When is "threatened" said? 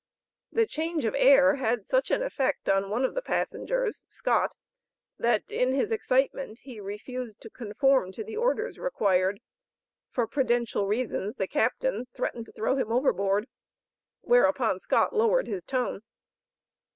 12.15-12.47